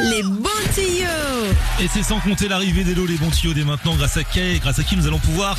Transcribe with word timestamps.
Les 0.00 0.22
bons 0.22 0.48
tuyaux 0.74 1.52
Et 1.80 1.88
c'est 1.88 2.04
sans 2.04 2.20
compter 2.20 2.46
l'arrivée 2.46 2.84
des 2.84 2.94
lots, 2.94 3.04
les 3.04 3.16
bons 3.16 3.30
tuyaux 3.30 3.52
dès 3.52 3.64
maintenant, 3.64 3.96
grâce 3.96 4.16
à 4.16 4.22
qui, 4.22 4.60
grâce 4.60 4.78
à 4.78 4.84
qui 4.84 4.96
nous 4.96 5.08
allons 5.08 5.18
pouvoir 5.18 5.58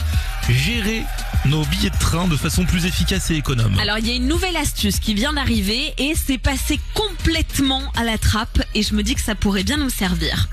gérer 0.49 1.03
nos 1.45 1.65
billets 1.65 1.89
de 1.89 1.97
train 1.97 2.25
de 2.27 2.37
façon 2.37 2.63
plus 2.63 2.85
efficace 2.85 3.31
et 3.31 3.35
économe. 3.35 3.77
Alors 3.79 3.97
il 3.97 4.07
y 4.07 4.11
a 4.11 4.15
une 4.15 4.27
nouvelle 4.27 4.55
astuce 4.55 4.99
qui 4.99 5.13
vient 5.13 5.33
d'arriver 5.33 5.93
et 5.97 6.13
c'est 6.15 6.37
passé 6.37 6.79
complètement 6.93 7.81
à 7.97 8.05
la 8.05 8.17
trappe 8.17 8.61
et 8.75 8.81
je 8.81 8.93
me 8.95 9.03
dis 9.03 9.13
que 9.13 9.21
ça 9.21 9.35
pourrait 9.35 9.63
bien 9.63 9.77
nous 9.77 9.89
servir. 9.89 10.47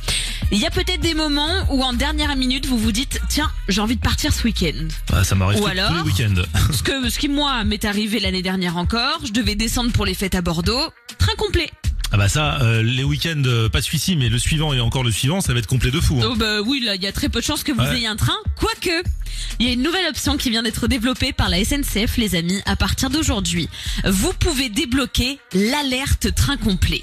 Il 0.51 0.59
y 0.59 0.67
a 0.67 0.71
peut-être 0.71 1.01
des 1.01 1.15
moments 1.15 1.65
où 1.71 1.83
en 1.83 1.93
dernière 1.93 2.35
minute 2.35 2.67
vous 2.67 2.79
vous 2.79 2.93
dites 2.93 3.21
tiens 3.29 3.51
j'ai 3.69 3.81
envie 3.81 3.97
de 3.97 4.01
partir 4.01 4.33
ce 4.33 4.43
week-end. 4.43 4.89
Ah, 5.13 5.23
ça 5.23 5.37
m'arrive 5.37 5.61
tous 5.61 5.69
les 5.69 6.01
week-ends. 6.03 6.43
Ce 6.73 6.83
que 6.83 7.09
ce 7.09 7.19
qui 7.21 7.29
moi 7.29 7.63
m'est 7.63 7.85
arrivé 7.85 8.19
l'année 8.19 8.43
dernière 8.43 8.77
encore, 8.77 9.21
je 9.25 9.33
devais 9.33 9.55
descendre 9.55 9.93
pour 9.93 10.05
les 10.07 10.15
fêtes 10.15 10.35
à 10.35 10.43
Bordeaux, 10.43 10.91
train 11.19 11.35
complet. 11.37 11.71
Ah 12.13 12.17
bah 12.19 12.29
ça, 12.29 12.61
euh, 12.63 12.83
les 12.83 13.03
week-ends, 13.05 13.43
euh, 13.47 13.69
pas 13.69 13.83
celui-ci, 13.83 14.17
mais 14.17 14.29
le 14.29 14.39
suivant 14.39 14.73
et 14.73 14.81
encore 14.81 15.03
le 15.03 15.11
suivant, 15.11 15.41
ça 15.41 15.53
va 15.53 15.59
être 15.59 15.67
complet 15.67 15.91
de 15.91 16.01
fou. 16.01 16.19
hein. 16.23 16.29
Oh 16.33 16.37
bah 16.37 16.61
oui 16.61 16.81
là 16.85 16.95
il 16.95 17.03
y 17.03 17.07
a 17.07 17.13
très 17.13 17.29
peu 17.29 17.41
de 17.41 17.45
chances 17.45 17.63
que 17.65 17.73
vous 17.73 17.81
Ouais. 17.81 17.97
ayez 17.97 18.07
un 18.07 18.17
train, 18.17 18.37
quoique. 18.57 19.03
Il 19.59 19.67
y 19.67 19.71
a 19.71 19.73
une 19.73 19.83
nouvelle 19.83 20.07
option 20.09 20.37
qui 20.37 20.51
vient 20.51 20.63
d'être 20.63 20.87
développée 20.89 21.33
par 21.33 21.49
la 21.49 21.63
SNCF 21.65 22.17
les 22.17 22.35
amis 22.37 22.61
à 22.65 22.77
partir 22.77 23.11
d'aujourd'hui. 23.11 23.69
Vous 24.05 24.33
pouvez 24.35 24.69
débloquer 24.69 25.39
l'alerte 25.53 26.35
train 26.35 26.57
complet. 26.57 27.03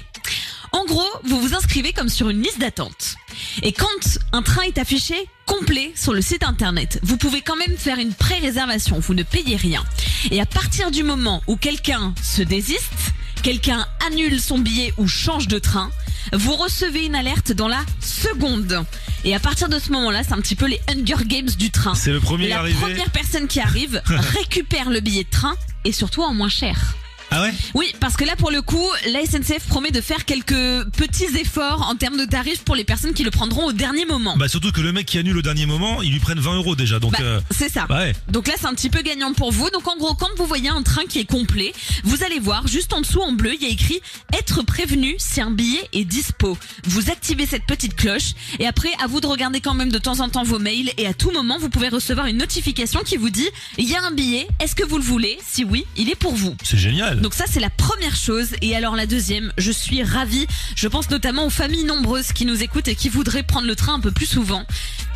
En 0.72 0.84
gros, 0.86 1.06
vous 1.24 1.40
vous 1.40 1.54
inscrivez 1.54 1.92
comme 1.92 2.08
sur 2.08 2.30
une 2.30 2.42
liste 2.42 2.58
d'attente. 2.58 3.14
Et 3.62 3.72
quand 3.72 4.18
un 4.32 4.42
train 4.42 4.62
est 4.62 4.78
affiché 4.78 5.14
complet 5.46 5.92
sur 5.94 6.12
le 6.12 6.20
site 6.22 6.42
internet, 6.42 6.98
vous 7.04 7.16
pouvez 7.16 7.42
quand 7.42 7.54
même 7.56 7.76
faire 7.76 7.98
une 8.00 8.12
pré-réservation, 8.12 8.98
vous 8.98 9.14
ne 9.14 9.22
payez 9.22 9.54
rien. 9.54 9.84
Et 10.32 10.40
à 10.40 10.46
partir 10.46 10.90
du 10.90 11.04
moment 11.04 11.42
où 11.46 11.54
quelqu'un 11.56 12.12
se 12.20 12.42
désiste, 12.42 13.13
quelqu'un 13.44 13.86
annule 14.06 14.40
son 14.40 14.58
billet 14.58 14.94
ou 14.96 15.06
change 15.06 15.48
de 15.48 15.58
train, 15.58 15.90
vous 16.32 16.56
recevez 16.56 17.04
une 17.04 17.14
alerte 17.14 17.52
dans 17.52 17.68
la 17.68 17.84
seconde. 18.00 18.84
Et 19.22 19.34
à 19.34 19.38
partir 19.38 19.68
de 19.68 19.78
ce 19.78 19.92
moment-là, 19.92 20.22
c'est 20.24 20.32
un 20.32 20.40
petit 20.40 20.56
peu 20.56 20.66
les 20.66 20.80
Hunger 20.88 21.26
Games 21.26 21.50
du 21.50 21.70
train. 21.70 21.94
C'est 21.94 22.10
le 22.10 22.20
premier 22.20 22.48
La 22.48 22.60
arrivé. 22.60 22.80
première 22.80 23.10
personne 23.10 23.46
qui 23.46 23.60
arrive 23.60 24.02
récupère 24.08 24.88
le 24.88 25.00
billet 25.00 25.24
de 25.24 25.30
train 25.30 25.56
et 25.84 25.92
surtout 25.92 26.22
en 26.22 26.32
moins 26.32 26.48
cher. 26.48 26.94
Ah 27.36 27.42
ouais 27.42 27.52
Oui, 27.74 27.92
parce 27.98 28.16
que 28.16 28.24
là, 28.24 28.36
pour 28.36 28.52
le 28.52 28.62
coup, 28.62 28.86
la 29.12 29.24
SNCF 29.26 29.66
promet 29.66 29.90
de 29.90 30.00
faire 30.00 30.24
quelques 30.24 30.54
petits 30.96 31.36
efforts 31.40 31.82
en 31.90 31.96
termes 31.96 32.16
de 32.16 32.24
tarifs 32.24 32.62
pour 32.62 32.76
les 32.76 32.84
personnes 32.84 33.12
qui 33.12 33.24
le 33.24 33.32
prendront 33.32 33.66
au 33.66 33.72
dernier 33.72 34.04
moment. 34.06 34.36
Bah 34.36 34.46
surtout 34.46 34.70
que 34.70 34.80
le 34.80 34.92
mec 34.92 35.06
qui 35.06 35.18
annule 35.18 35.36
au 35.38 35.42
dernier 35.42 35.66
moment, 35.66 36.00
ils 36.00 36.12
lui 36.12 36.20
prennent 36.20 36.38
20 36.38 36.54
euros 36.54 36.76
déjà, 36.76 37.00
donc 37.00 37.10
Bah, 37.12 37.18
euh, 37.22 37.40
c'est 37.50 37.68
ça. 37.68 37.86
bah 37.88 37.98
ouais. 37.98 38.12
Donc 38.28 38.46
là, 38.46 38.54
c'est 38.58 38.66
un 38.66 38.74
petit 38.74 38.88
peu 38.88 39.02
gagnant 39.02 39.32
pour 39.32 39.50
vous. 39.50 39.68
Donc 39.70 39.88
en 39.88 39.96
gros, 39.96 40.14
quand 40.14 40.28
vous 40.38 40.46
voyez 40.46 40.68
un 40.68 40.82
train 40.82 41.04
qui 41.08 41.18
est 41.18 41.24
complet, 41.24 41.72
vous 42.04 42.22
allez 42.22 42.38
voir 42.38 42.68
juste 42.68 42.92
en 42.92 43.00
dessous 43.00 43.20
en 43.20 43.32
bleu, 43.32 43.52
il 43.54 43.62
y 43.62 43.66
a 43.66 43.70
écrit 43.70 44.00
être 44.32 44.62
prévenu 44.62 45.16
si 45.18 45.40
un 45.40 45.50
billet 45.50 45.88
est 45.92 46.04
dispo. 46.04 46.56
Vous 46.84 47.10
activez 47.10 47.46
cette 47.46 47.66
petite 47.66 47.96
cloche 47.96 48.34
et 48.60 48.66
après, 48.68 48.90
à 49.02 49.08
vous 49.08 49.20
de 49.20 49.26
regarder 49.26 49.60
quand 49.60 49.74
même 49.74 49.90
de 49.90 49.98
temps 49.98 50.20
en 50.20 50.28
temps 50.28 50.44
vos 50.44 50.60
mails 50.60 50.92
et 50.98 51.06
à 51.08 51.14
tout 51.14 51.32
moment, 51.32 51.58
vous 51.58 51.68
pouvez 51.68 51.88
recevoir 51.88 52.26
une 52.26 52.36
notification 52.36 53.00
qui 53.04 53.16
vous 53.16 53.30
dit 53.30 53.48
il 53.76 53.88
y 53.88 53.96
a 53.96 54.02
un 54.04 54.12
billet, 54.12 54.46
est-ce 54.60 54.76
que 54.76 54.84
vous 54.84 54.98
le 54.98 55.04
voulez? 55.04 55.36
Si 55.44 55.64
oui, 55.64 55.84
il 55.96 56.10
est 56.10 56.14
pour 56.14 56.34
vous. 56.34 56.54
C'est 56.62 56.78
génial. 56.78 57.20
Donc 57.24 57.32
ça 57.32 57.46
c'est 57.50 57.58
la 57.58 57.70
première 57.70 58.16
chose 58.16 58.48
et 58.60 58.76
alors 58.76 58.96
la 58.96 59.06
deuxième, 59.06 59.50
je 59.56 59.72
suis 59.72 60.02
ravie, 60.02 60.46
je 60.76 60.86
pense 60.88 61.08
notamment 61.08 61.46
aux 61.46 61.50
familles 61.50 61.84
nombreuses 61.84 62.34
qui 62.34 62.44
nous 62.44 62.62
écoutent 62.62 62.88
et 62.88 62.94
qui 62.94 63.08
voudraient 63.08 63.42
prendre 63.42 63.66
le 63.66 63.74
train 63.74 63.94
un 63.94 64.00
peu 64.00 64.10
plus 64.10 64.26
souvent. 64.26 64.66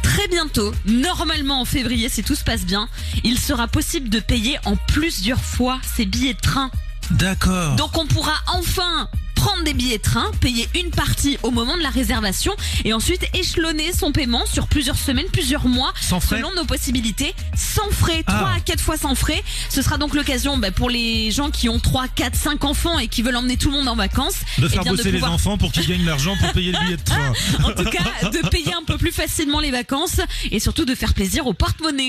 Très 0.03 0.27
bientôt, 0.27 0.73
normalement 0.87 1.61
en 1.61 1.67
février 1.67 2.09
si 2.09 2.25
tout 2.25 2.35
se 2.35 2.45
passe 2.45 2.65
bien, 2.65 2.89
il 3.25 3.39
sera 3.39 3.69
possible 3.69 4.09
de 4.09 4.21
payer 4.21 4.59
en 4.65 4.75
plusieurs 4.75 5.43
fois 5.43 5.81
ces 5.83 6.07
billets 6.07 6.33
de 6.33 6.41
train. 6.41 6.71
D'accord. 7.11 7.77
Donc 7.77 7.99
on 7.99 8.07
pourra 8.07 8.37
enfin 8.55 9.11
prendre 9.49 9.65
des 9.65 9.73
billets 9.73 9.97
de 9.97 10.03
train, 10.03 10.31
payer 10.41 10.69
une 10.75 10.91
partie 10.91 11.39
au 11.43 11.51
moment 11.51 11.75
de 11.79 11.83
la 11.83 11.89
réservation 11.89 12.53
et 12.85 12.93
ensuite 12.93 13.23
échelonner 13.35 13.95
son 13.95 14.13
paiement 14.13 14.45
sur 14.45 14.67
plusieurs 14.67 14.99
semaines, 14.99 15.25
plusieurs 15.33 15.67
mois 15.67 15.95
Sans 16.03 16.21
frais 16.21 16.37
selon 16.37 16.55
nos 16.55 16.67
possibilités, 16.67 17.35
sans 17.57 17.89
frais, 17.91 18.23
Ah. 18.27 18.33
3 18.35 18.49
à 18.51 18.61
4 18.61 18.81
fois 18.83 18.97
sans 18.99 19.15
frais. 19.15 19.43
Ce 19.71 19.81
sera 19.81 19.97
donc 19.97 20.15
l'occasion 20.15 20.59
bah, 20.59 20.71
pour 20.71 20.91
les 20.91 21.31
gens 21.31 21.51
qui 21.51 21.71
ont 21.71 21.79
3, 21.79 22.09
4, 22.09 22.35
5 22.37 22.65
enfants 22.65 22.99
et 22.99 23.09
qui 23.09 23.23
veulent 23.23 23.37
emmener 23.37 23.57
tout 23.57 23.71
le 23.71 23.79
monde 23.79 23.89
en 23.89 23.97
vacances. 23.97 24.37
De 24.59 24.67
eh 24.67 24.69
faire 24.69 24.85
de 24.85 24.91
bosser 24.91 25.13
les 25.13 25.25
enfants 25.25 25.57
pour 25.57 25.73
qu'ils 25.73 25.87
gagnent 25.87 26.05
l'argent 26.05 26.37
pour 26.39 26.53
payer 26.53 26.73
le 26.73 26.79
billet 26.85 26.97
de 26.99 27.03
train. 27.03 27.33
En 27.65 27.73
tout 27.73 27.85
cas, 27.85 28.29
de 28.31 28.49
payer 28.49 28.75
un 28.75 28.85
peu 28.85 28.99
plus 28.99 29.13
facilement 29.13 29.61
les 29.61 29.71
vacances 29.71 30.21
et 30.51 30.61
surtout 30.61 30.85
de 30.85 30.95
faire 30.95 31.15
plaisir 31.15 31.47
au 31.47 31.55
porte-monnaie. 31.55 32.07